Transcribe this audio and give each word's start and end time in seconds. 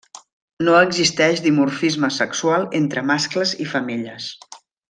No 0.67 0.71
existeix 0.85 1.43
dimorfisme 1.49 2.11
sexual 2.17 2.67
entre 2.83 3.07
mascles 3.13 3.57
i 3.67 3.73
femelles. 3.75 4.33